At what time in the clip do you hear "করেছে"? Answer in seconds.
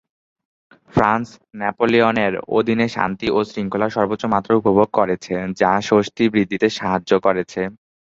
4.99-5.31, 7.25-7.61